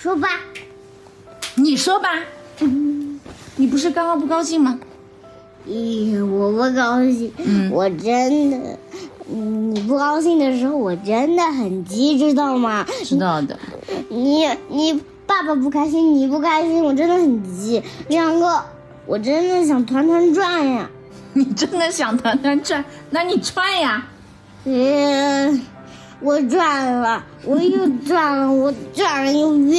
[0.00, 0.28] 说吧，
[1.56, 2.08] 你说吧，
[3.56, 4.78] 你不是刚刚不高兴吗？
[5.66, 8.78] 咦，我不高兴，嗯我真的，
[9.28, 12.86] 嗯你不高兴的时候，我真的很急，知道吗？
[13.04, 13.58] 知道的，
[14.08, 18.62] 你你爸爸不开心，你不开心，我真的很急，两个
[19.04, 20.88] 我真的想团团转呀。
[21.34, 24.06] 你真的想团团转，那你转呀。
[24.64, 25.60] 嗯，
[26.20, 29.78] 我转了，我又转了，我转了又晕。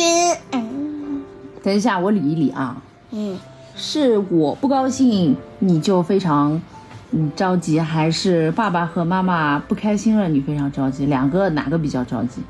[0.51, 1.23] 嗯
[1.61, 2.81] 等一下，我理一理啊。
[3.11, 3.37] 嗯，
[3.75, 6.61] 是我不高兴，你就非常
[7.11, 11.05] 嗯着急，还是爸爸和妈妈不开心了，你非常着急？
[11.07, 12.41] 两个哪个比较着急？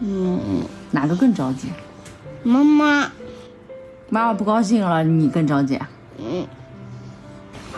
[0.00, 1.68] 嗯，哪个更着急？
[2.42, 3.10] 妈妈，
[4.08, 5.78] 妈妈不高兴了，你更着急？
[6.18, 6.44] 嗯，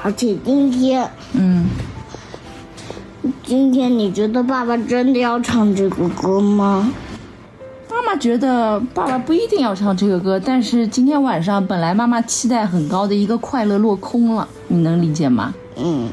[0.02, 1.66] 而且今天，嗯，
[3.44, 6.92] 今天你觉得爸爸真的要唱这个歌吗？
[7.90, 15.52] 妈妈觉得爸爸不一定要唱这个歌，但是今天晚上本来妈妈期待很高的一个快乐落空了，你能理解吗？
[15.76, 16.08] 嗯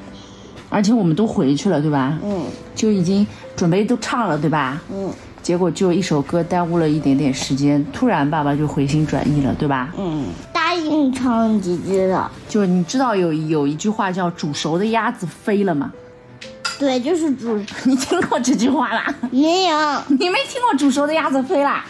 [0.69, 2.19] 而且我们都回去了，对吧？
[2.21, 2.43] 嗯
[2.75, 4.81] 就已经准备都唱了，对吧？
[4.91, 5.09] 嗯
[5.41, 9.93] 结果就一首歌耽误了一点点时间，突然爸爸就回心转意了，对吧？
[9.97, 12.29] 嗯，答应唱几句了。
[12.49, 15.89] 就是你知道有有一句话叫“煮熟的鸭子飞了”吗？
[16.79, 19.13] 对，就是煮， 你听过这句话啦？
[19.31, 19.77] 没有，
[20.09, 21.83] 你没听过“煮熟的鸭子飞啦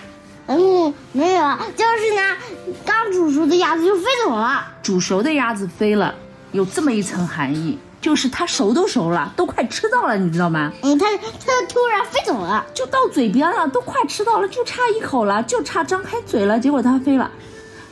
[0.47, 2.37] 嗯，没有，就是呢，
[2.85, 4.65] 刚煮熟的鸭子就飞走了。”？
[4.81, 6.15] 煮熟的鸭子飞了，
[6.53, 10.71] 有这么一层含义，就是它熟都熟了，都快吃到了，你知道吗？
[10.83, 12.65] 嗯，它它突然飞走了。
[12.73, 17.29] 就到嘴边了，都快吃到了，就差一口了，就差张开嘴了，结果它飞了。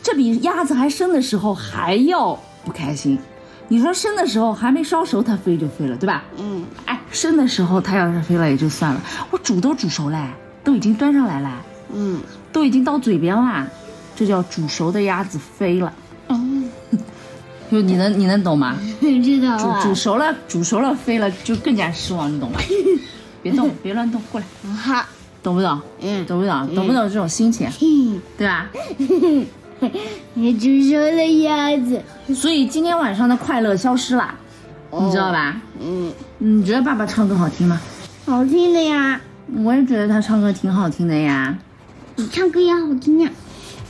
[0.01, 3.19] 这比鸭子还生的时候还要不开心。
[3.67, 6.23] 你说生的时候还没烧熟，它飞就飞了，对吧？
[6.37, 10.17] 嗯哎，生的时候它要是飞了也就算了，我煮都煮熟嘞，
[10.63, 11.61] 都已经端上来了，
[11.93, 12.19] 嗯
[12.51, 13.67] 都已经到嘴边啦，
[14.15, 15.91] 这叫煮熟的鸭子飞了。
[16.29, 16.69] 嗯，
[17.71, 18.77] 就你能你能懂吗？
[19.01, 19.89] 知道煮。
[19.89, 22.59] 煮熟了，煮熟了飞了就更加失望，你懂吗？
[23.41, 25.05] 别动，别乱动，过来，好，
[25.43, 25.79] 懂不懂？
[26.01, 26.75] 嗯懂不懂？
[26.75, 27.67] 懂不懂这种心情？
[27.81, 28.69] 嗯，对吧？
[30.33, 32.01] 你煮熟了鸭子。
[32.33, 34.33] 所以今天晚上的快乐消失了，
[34.91, 35.61] 你知道吧？
[35.79, 37.79] 嗯，你觉得爸爸唱歌好听吗？
[38.25, 39.21] 好听的呀，
[39.63, 41.57] 我也觉得他唱歌挺好听的呀。
[42.15, 43.29] 你唱歌也好听呀。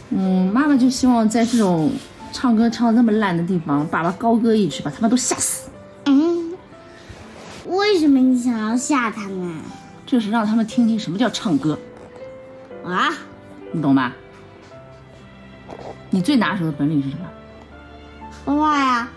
[0.10, 1.92] 嗯，妈妈就希望在这种
[2.34, 5.70] 唱歌唱的那么烂的地方，爸爸高歌一曲，把他们都吓死，
[6.06, 6.54] 嗯，
[7.68, 9.56] 为什么你想要吓他们
[10.06, 11.80] 就是让他们听听什么叫唱歌，
[12.84, 13.10] 啊？
[13.72, 14.14] 你懂吧？
[16.16, 17.26] 你最拿手的本领是什么？
[18.46, 19.10] 画画呀。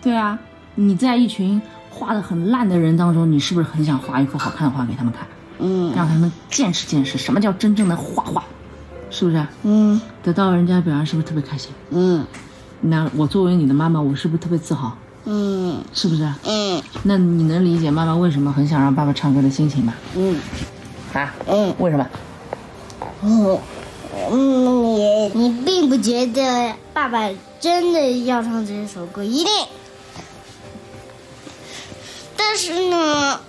[0.00, 0.38] 对啊，
[0.76, 1.60] 你在一群
[1.90, 5.26] 画的很烂的人当中，你是不是很想画一幅好看的画给他们看，
[5.58, 8.42] 嗯让他们见识见识什么叫真正的画画，
[9.10, 9.46] 是不是？
[9.64, 11.70] 嗯得到人家表扬，是不是特别开心？
[11.90, 12.24] 嗯
[12.80, 14.96] 那我作为你的妈妈，我是不是特别自豪？
[15.26, 16.26] 嗯是不是？
[16.46, 19.92] 嗯那你能理解妈妈为什么很想让爸爸唱歌的心情吗？
[20.16, 20.34] 嗯
[21.12, 21.34] 啊？
[21.46, 22.06] 嗯为什么？
[23.22, 23.58] 嗯
[24.30, 29.52] 嗯，你你并不觉得爸爸真的要唱这首歌，一定。
[32.36, 33.40] 但是呢，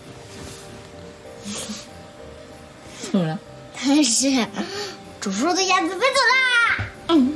[3.02, 3.40] 怎么了？
[3.84, 4.46] 但是
[5.20, 6.86] 煮熟的鸭子飞走啦。
[7.08, 7.34] 嗯，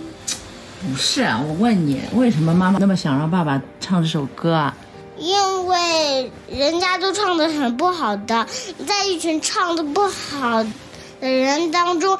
[0.81, 4.77] 不是啊，我问你，为什么妈妈那么想让爸爸唱这首歌啊？
[5.17, 8.47] 因为人家都唱的很不好的，
[8.85, 12.19] 在一群唱的不好的人当中，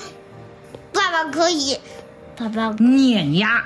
[1.13, 1.79] 爸爸可以，
[2.35, 3.63] 爸爸碾压。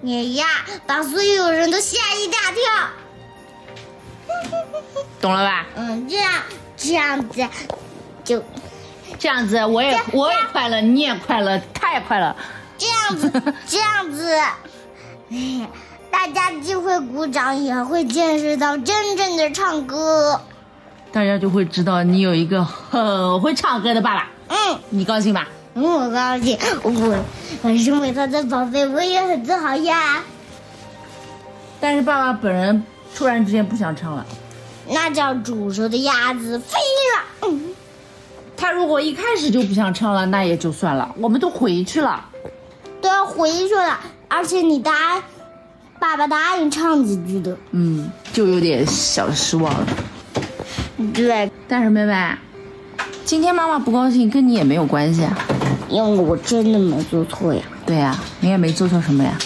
[0.00, 0.44] 碾压，
[0.88, 2.60] 把所有人都吓一大跳。
[5.20, 5.66] 懂了吧？
[5.76, 6.32] 嗯，这样
[6.76, 7.48] 这样子
[8.24, 8.42] 就
[9.20, 12.34] 这样子，我也我也快乐，你也快乐，他也快乐。
[12.76, 13.30] 这样子
[13.68, 14.36] 这样子，
[16.10, 20.40] 大家既会鼓掌，也会见识到真正的唱歌。
[21.12, 25.46] 大家就会知道你有一个很会唱歌的爸爸，嗯，你高兴吧？
[25.74, 27.24] 嗯我高兴，我
[27.62, 30.22] 我身为他的宝贝，我也很自豪呀。
[31.80, 32.82] 但是爸爸本人
[33.14, 34.26] 突然之间不想唱了。
[34.88, 37.48] 那叫煮熟的鸭子飞了。
[37.48, 37.74] 嗯，
[38.56, 42.26] 他如果一开始就不想唱了，那也就算了，我们都回去了。
[43.00, 45.22] 都要回去了，而且你答，
[45.98, 47.56] 爸爸答应唱几句的。
[47.70, 49.86] 嗯，就有点小失望了。
[51.14, 52.36] 对，但是妹妹，
[53.24, 55.38] 今天妈妈不高兴跟你也没有关系啊。
[55.90, 59.36] 因为我真的没做错呀，对呀、你也没做错什么呀。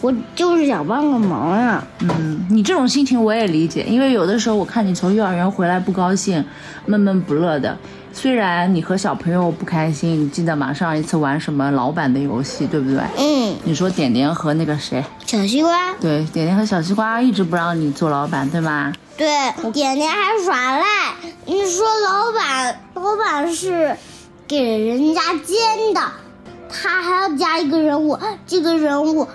[0.00, 1.82] 我就是想帮个忙呀。
[1.98, 6.44] 嗯，你这种心情我也理解，因为有的时候我看你从幼儿园回来不高兴，
[6.86, 7.76] 闷闷不乐的，
[8.12, 10.72] 虽然你和小朋友不开心，你记得吗？
[10.72, 13.00] 上一次玩什么老板的游戏，对不对？
[13.18, 15.04] 嗯，你说点点和那个谁？
[15.26, 18.92] 小西瓜，对，点点和小西瓜一直不让你做老板，对吗？
[19.16, 19.26] 对，
[19.72, 20.84] 点点还耍赖。
[21.46, 23.96] 你说老板，老板是
[24.50, 26.00] 给人家煎的，
[26.68, 28.18] 他还要加一个人物，
[28.48, 29.28] 这个人物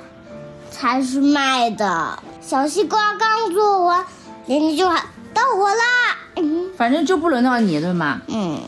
[0.69, 2.19] 才是卖的。
[2.41, 4.05] 小西瓜刚做完，
[4.45, 5.83] 人家就喊到我啦。
[6.35, 8.19] 嗯反正就不轮到你，对吗？
[8.27, 8.59] 嗯，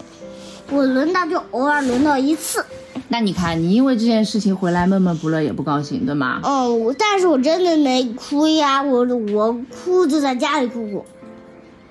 [0.71, 2.65] 我轮到就偶尔轮到一次。
[3.09, 6.39] 那你看，你因为这件事情回来闷闷不乐，也不高兴，对吗？
[6.45, 9.51] 嗯，我但是我真的没哭呀，我我
[9.83, 11.05] 哭就在家里哭过。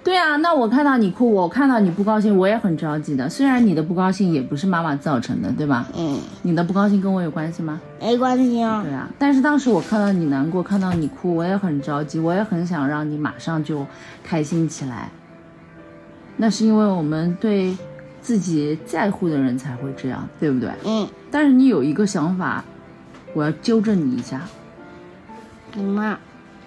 [0.06, 3.28] 对啊，那我看到你哭，我看到你不高兴，我也很着急的。
[3.28, 5.84] 虽然你的不高兴也不是妈妈造成的，对吧？
[5.98, 7.80] 嗯，你的不高兴跟我有关系吗？
[8.00, 8.92] 没关系啊对。
[8.92, 13.84] 啊，但是当时我看到你难过，看到你哭，我也很着急，我也很想让你马上就
[14.22, 15.10] 开心起来。
[16.36, 17.76] 那是因为我们对
[18.20, 20.70] 自己在乎的人才会这样，对不对？
[20.84, 22.64] 嗯，但是你有一个想法，
[23.34, 24.40] 我要纠正你一下。
[25.74, 26.16] 什么？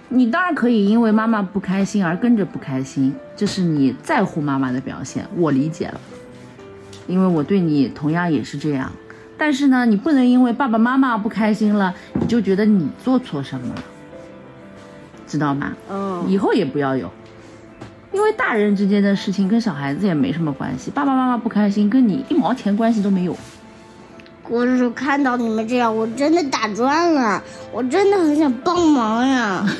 [0.09, 6.01] 你当然可以因为妈妈不开心而跟着不开心，这是你在乎妈妈的表现，我理解了。
[7.07, 8.91] 因为我对你同样也是这样，
[9.37, 13.83] 但是呢，你不能因为爸爸妈妈不开心了，你就觉得你做错什么了，
[15.25, 15.71] 知道吗？
[15.89, 17.09] 嗯，以后也不要有，
[18.11, 23.33] 因为大人之间的事情跟小孩子也没什么关系，爸爸妈妈不开心跟你一毛钱关系都没有。
[24.49, 29.65] 我是看到你们这样，我真的打转了，我真的很想帮忙呀。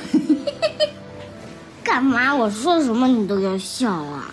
[1.90, 2.36] 干嘛？
[2.36, 4.32] 我说什么你都要笑啊？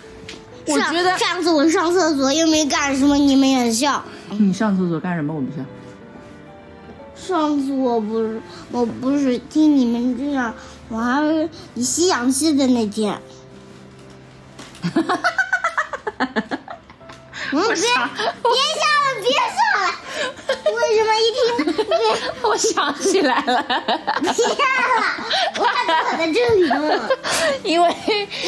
[0.67, 4.03] 我觉得上次我上厕所又没干什么，你们也笑。
[4.29, 5.33] 你上厕所干什么？
[5.33, 5.57] 我不笑。
[7.15, 8.39] 上次我不是
[8.71, 10.53] 我不是听你们这样，
[10.89, 13.19] 我还以吸氧气的那天。
[17.51, 18.09] 嗯，别别笑了，
[19.21, 19.85] 别笑了！
[20.73, 21.95] 为什么一听别
[22.49, 24.33] 我想起来了，别了？
[25.57, 27.09] 我还坐在这里呢。
[27.63, 27.87] 因为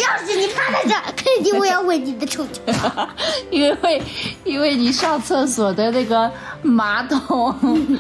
[0.01, 2.60] 要是你趴在这儿，肯定我要闻你的臭脚。
[3.50, 4.01] 因为
[4.44, 6.31] 因为你上厕所的那个
[6.62, 7.98] 马桶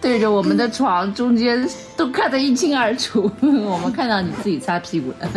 [0.00, 5.28] 对着我们的床，中间都看得一清二楚，我们看到你自己擦屁股了。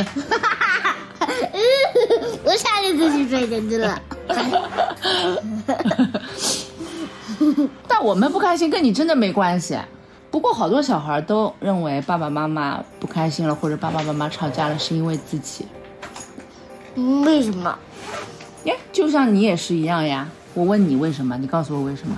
[2.44, 4.02] 我差点就去睡进去了。
[7.88, 9.78] 但我们不开心跟你真的没关系。
[10.32, 15.66] 不过好多小孩都认为爸爸妈妈不开心了，或者爸爸妈妈吵架了，是因为自己。
[16.96, 17.78] 嗯为什么？
[18.66, 20.28] 耶，就像你也是一样呀。
[20.54, 22.16] 我问你为什么，你告诉我为什么？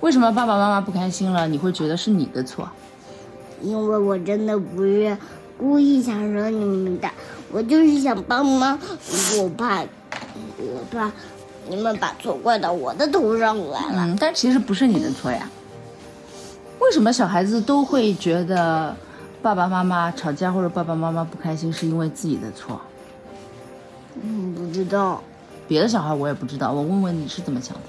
[0.00, 2.68] 为什么爸爸妈妈不开心了，你会觉得是你的错？
[3.62, 5.16] 因为我真的不是
[5.56, 7.08] 故意想惹你们的，
[7.50, 8.78] 我就是想帮忙。
[9.38, 11.10] 我怕，我怕
[11.68, 14.06] 你们把错怪到我的头上来了。
[14.06, 15.48] 嗯，但其实不是你的错呀。
[16.78, 18.94] 为什么小孩子都会觉得
[19.42, 22.80] 爸爸妈妈吵架或者爸爸妈妈不开心是因为自己的错？
[24.22, 25.22] 嗯，不知道。
[25.68, 27.82] 别的小孩我也不知道，我问问你是怎么想的？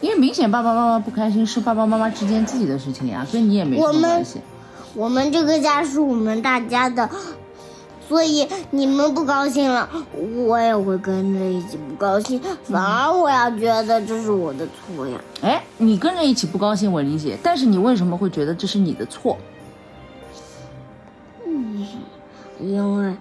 [0.00, 4.40] 因为明显爸爸妈妈不开心是爸爸妈妈之间自己的事情呀，跟你也没什么关系。
[4.94, 7.10] 我们这个家是我们大家的，
[8.08, 9.88] 所以你们不高兴了，
[10.46, 12.40] 我也会跟着一起不高兴。
[12.64, 15.20] 反而我要觉得这是我的错呀。
[15.42, 19.36] 哎，你跟着一起不高兴我理解，但是你为什么会觉得这是你的错？
[21.46, 21.86] 嗯
[22.60, 23.14] 因为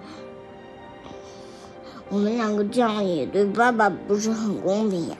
[2.09, 5.17] 我们两个这样也对爸爸不是很公平呀。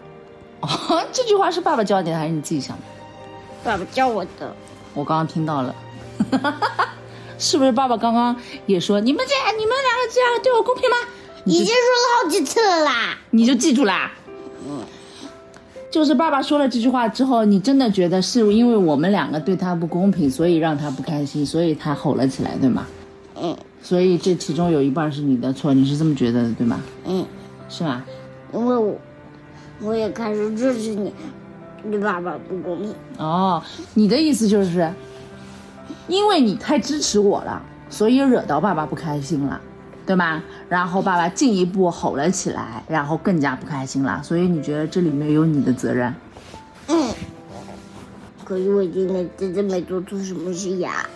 [0.61, 0.69] 哦，
[1.11, 2.83] 这句话是爸爸教你的还是你自己想的？
[3.63, 4.55] 爸爸教我的。
[4.93, 5.75] 我刚刚听到了，
[7.37, 10.95] 是不是爸爸刚刚也说你们这样，你们两个这样对我公平吗？
[11.45, 13.17] 已经说了好几次了啦。
[13.31, 14.11] 你就记住啦。
[14.67, 14.81] 嗯
[15.89, 22.85] 就是爸爸说了这句话之后，你真的觉得是因为我们两个对他不公平，所以让他不开心，所以他吼了起来，对吗？
[23.41, 26.81] 嗯所以这其中有一半是你的错，你是这么觉得的，对吗？
[27.05, 27.25] 嗯，
[27.69, 28.03] 是吧？
[28.53, 28.95] 因为我
[29.81, 31.13] 我也开始支持你，
[31.89, 32.93] 对爸爸不公平。
[33.17, 33.63] 哦，
[33.93, 34.91] 你的意思就是，
[36.07, 39.59] 因为你太支持我了，所以惹到爸爸不开心了，
[40.05, 40.41] 对吗？
[40.69, 46.13] 然后爸爸进一步吼了起来，然后更加不开心了，所以你觉得这里面有你的责任？
[46.87, 47.09] 嗯，
[48.43, 51.07] 可是我今天真的没做错什么事呀。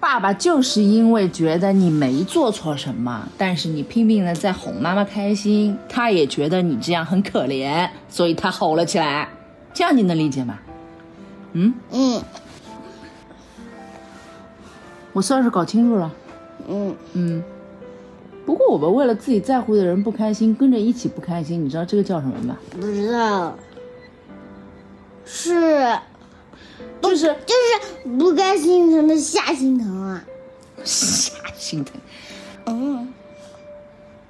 [0.00, 9.28] 爸爸就是因为觉得你没做错什么，但是你拼命的在哄妈妈开心，他也觉得你这样很可怜，所以他吼了起来。
[9.72, 10.58] 这样你能理解吗？
[11.52, 12.22] 嗯，嗯
[15.12, 16.12] 我算是搞清楚了。
[16.68, 17.42] 嗯，嗯，
[18.46, 22.56] 不过我们为了自己在乎的人不开心，跟着一起不开心，你知道这个叫什么吗？
[22.70, 23.54] 不知道，
[25.24, 25.98] 是
[27.00, 27.54] 就是就
[28.04, 30.24] 是不该心疼的瞎心疼啊。
[30.84, 31.94] 瞎心疼。
[32.66, 33.12] 嗯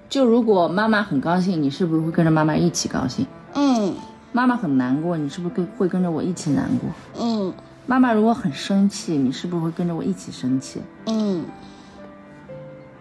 [0.09, 3.27] 就如果妈妈很高兴，你是不是会跟着妈妈一起高兴？
[3.55, 3.95] 嗯
[4.33, 6.91] 妈妈很难过，你是不是跟会跟着我一起难过？
[7.21, 7.53] 嗯
[7.91, 10.81] 妈妈如果很生气，你是不是会跟着我一起生气？
[11.07, 11.45] 嗯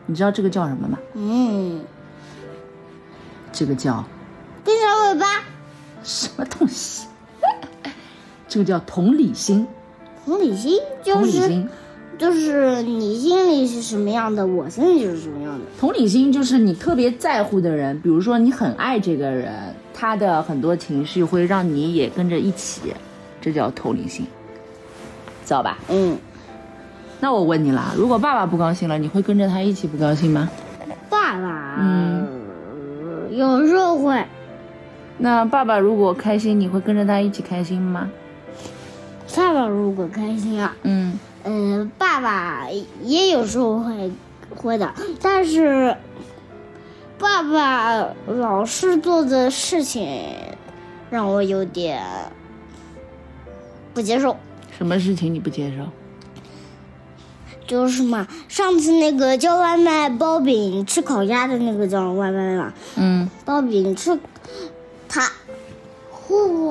[0.08, 0.98] 你知道这个叫什么吗？
[1.14, 1.80] 嗯，
[3.52, 4.04] 这个叫
[4.64, 5.44] 跟小尾巴，
[6.04, 7.06] 什么东西？
[8.50, 9.68] 这个叫同理心。
[10.26, 11.70] 同理心就是同理心，
[12.18, 15.66] 就是你心里是什么样的，我心里就是什么样的。
[15.80, 19.54] 同理心就是你特别在乎的人，比如说你很爱这个人，
[19.94, 22.92] 他的很多情绪会让你也跟着一起，
[23.40, 24.26] 这叫同理心，
[25.50, 25.80] 知道吧？
[25.90, 26.16] 嗯，
[27.20, 30.48] 那我问你啦，如果爸爸不高兴了，你会跟着他一起不高兴吗？
[31.10, 32.28] 爸爸，嗯
[33.32, 34.24] 呃有时候会，
[35.18, 38.12] 那爸爸如果开心，你会跟着他一起开心吗？
[39.36, 42.68] 爸爸如果开心啊，嗯，呃，爸爸
[43.02, 44.12] 也有时候会
[44.56, 45.98] 会的，但是
[47.18, 50.16] 爸爸老是做的事情
[51.10, 52.04] 让我有点
[53.96, 54.38] 不接受。
[54.80, 55.84] 什么事情你不接受？
[57.68, 64.18] 就是嘛，上次那个叫外卖包饼吃烤鸭的那个叫外卖嘛，嗯包饼吃，
[65.08, 65.30] 他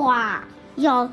[0.02, 0.42] 哇
[0.74, 1.08] 要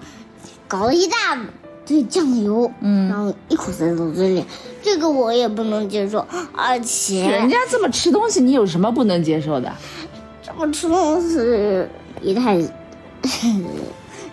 [0.68, 1.38] 搞了一大
[1.86, 4.46] 堆酱油，嗯然后一口塞到嘴里，
[4.82, 6.26] 这个我也不能接受，
[6.56, 9.72] 而且人家这么吃东西，你有什么不能接受的？
[10.42, 11.38] 这么吃东西
[12.22, 12.58] 也太，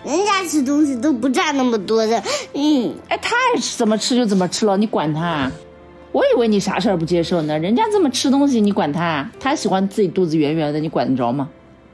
[0.05, 2.21] 人家吃东西都不占那么多的，
[2.53, 5.51] 嗯，哎，他爱吃怎么吃就怎么吃了，你管他啊？
[6.11, 9.31] 我以为你啥事儿不接受呢，人家这么吃东西，你管他啊？
[9.39, 11.49] 他喜欢自己肚子圆圆的，你管得着吗？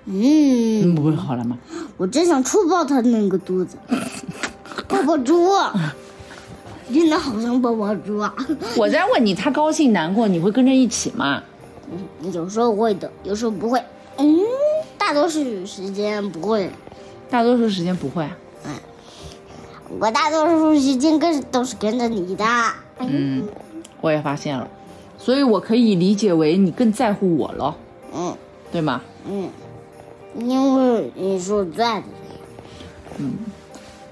[0.06, 1.58] 嗯，嗯，不会好了吗？
[1.98, 3.78] 我真想戳爆他那个肚子，
[4.90, 5.48] 抱抱猪，
[6.92, 8.34] 真的好像抱抱猪啊！
[8.76, 11.44] 我在问你，他高兴难过，你会跟着一起吗？
[12.34, 13.80] 有时候会的，有时候不会。
[14.18, 14.40] 嗯，
[14.98, 16.70] 大多数时间不会。
[17.30, 18.28] 大多数时间不会
[18.66, 18.72] 嗯。
[20.00, 22.46] 我大多数时间跟都是跟着你的。
[23.00, 23.48] 嗯，
[24.02, 24.68] 我也发现了，
[25.18, 27.76] 所以我可以理解为你更在乎我了，
[28.14, 28.36] 嗯
[28.72, 29.02] 对吗？
[29.26, 29.50] 嗯，
[30.36, 32.08] 因为你是我最爱的
[33.18, 33.32] 人。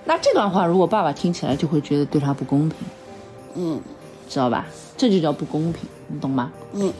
[0.05, 2.77] 那这段话如果爸爸听起来就会觉得对他不公平，
[3.55, 3.81] 嗯
[4.29, 4.65] 知道吧？
[4.95, 6.51] 这就叫不公平，你懂吗？
[6.73, 6.91] 嗯，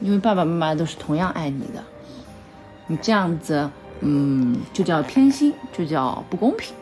[0.00, 1.82] 因为爸爸妈妈都是同样爱你的，
[2.86, 3.68] 你这样子，
[4.02, 6.74] 嗯，就叫偏心，就叫不公平。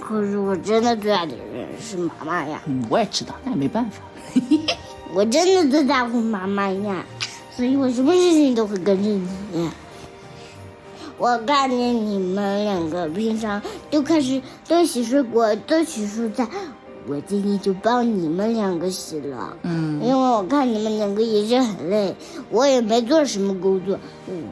[0.00, 4.02] 可是我真的最爱的人是妈妈呀，嗯，我也知道，那也没办法。
[5.14, 7.04] 我真的最在乎妈妈呀，
[7.54, 9.70] 所以我什么事情都会跟着你。
[11.18, 16.48] 我看见你们两个平常都开始都洗水果，都洗蔬菜，
[17.06, 19.56] 我今天就帮你们两个洗了。
[19.62, 22.16] 嗯，因为我看你们两个也是很累，
[22.50, 24.44] 我也没做什么工作，嗯，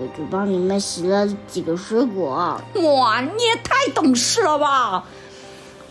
[0.00, 2.60] 我就帮你们洗了几个水果。
[2.74, 5.04] 哇，你也太懂事了吧！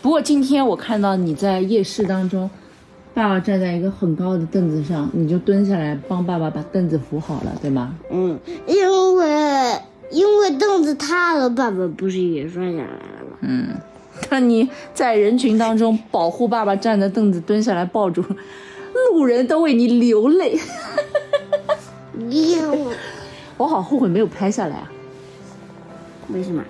[0.01, 2.49] 不过今天我看到你在夜市当中，
[3.13, 7.95] 爸爸站在一个很高的凳子上，你就蹲下来帮爸爸把凳子扶好了，对吗？
[8.09, 13.37] 嗯，因为因为凳子塌了，爸爸不是也摔下来了吗？
[13.41, 13.69] 嗯，
[14.21, 18.23] 看你在人群当中保护爸爸站的凳子蹲下来抱住，
[19.11, 20.57] 路人都为你流泪。
[22.29, 22.91] 哟，我
[23.65, 24.91] 好后悔没有拍下来啊，
[26.27, 26.61] 为什么？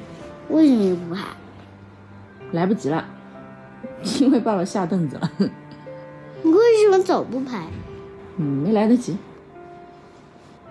[0.50, 1.22] 为什么不拍？
[2.52, 3.04] 来不及了，
[4.22, 5.32] 因为爸爸下凳子了。
[6.44, 7.66] 你为什么早不拍？
[8.38, 9.18] 嗯，没来得及。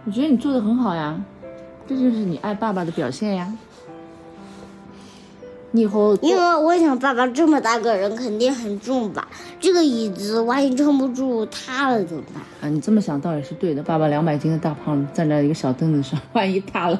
[0.04, 1.20] 我觉得你做的很好呀，
[1.86, 3.52] 这就是你爱爸爸的表现呀。
[5.76, 9.28] 你以后因为我想爸爸这么大个人肯定很重吧，
[9.60, 12.42] 这个椅子万一撑不住塌了怎么办？
[12.62, 13.82] 啊，你这么想倒也是对的。
[13.82, 16.98] 爸爸两百斤的大胖子站在一个小凳子上，万一塌了，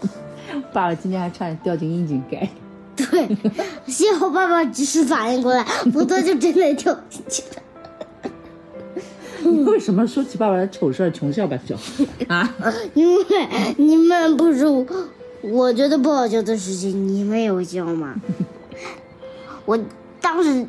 [0.74, 2.46] 爸爸今天还差点掉进窨井盖。
[2.94, 3.26] 对，
[3.86, 7.62] 幸好爸爸及时反应过来，否则就真的掉进去了。
[9.42, 11.74] 你为什么说起爸爸的丑事儿穷笑百笑
[12.28, 12.54] 啊？
[12.92, 13.24] 因为
[13.78, 14.66] 你们不是
[15.46, 18.14] 我我觉得不好笑的事情，你们有笑吗？
[19.64, 19.78] 我
[20.20, 20.66] 当时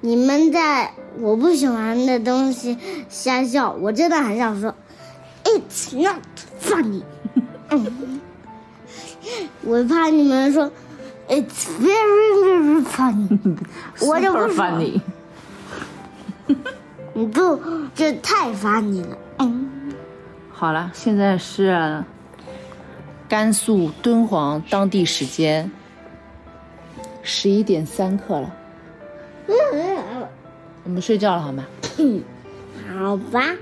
[0.00, 4.74] 你们在我不喜欢的东西瞎笑，我真的很想说
[5.44, 6.20] ，It's not
[6.60, 7.02] funny。
[7.70, 8.20] 嗯，
[9.62, 10.70] 我怕你们说
[11.28, 13.56] ，It's very very funny。
[14.06, 15.00] 我就不 funny。
[17.14, 17.58] 你不，
[17.94, 19.18] 这太 funny 了。
[19.38, 19.70] 嗯，
[20.50, 22.02] 好了，现在是
[23.32, 25.70] 甘肃敦煌当地时间
[27.22, 28.54] 十一点三刻了，
[30.84, 31.64] 我们睡觉了好吗？
[32.86, 33.54] 好吧，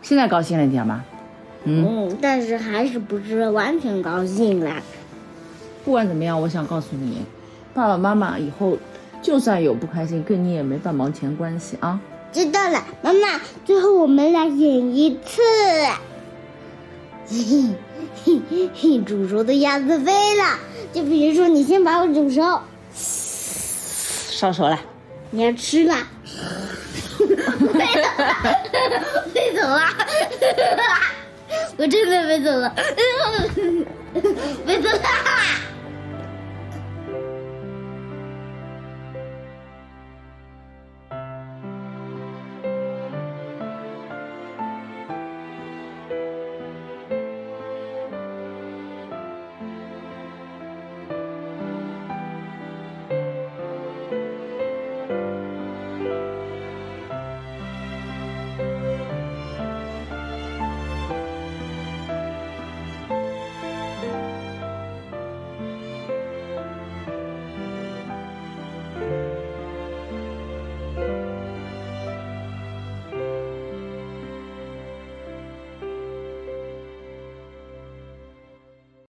[0.00, 1.04] 现在高兴了一点吗？
[1.64, 4.82] 嗯，嗯，但是还是不是完全高兴了。
[5.84, 7.18] 不管怎么样，我想告诉你，
[7.74, 8.78] 爸爸妈妈以后
[9.20, 12.00] 就算有不开心，跟你也没半毛钱关系啊。
[12.32, 15.42] 知道了，妈妈，最后我们来演一次。
[17.28, 17.38] 嘿
[18.24, 20.58] 嘿嘿嘿，煮熟的鸭子飞了。
[20.92, 22.60] 就比如说，你先把我煮熟，
[22.94, 24.78] 烧熟了，
[25.30, 25.94] 你要吃了。
[27.24, 28.32] 飞走了，
[29.32, 29.80] 飞走了，
[31.76, 32.74] 我真的飞走了，
[34.66, 35.00] 飞走了。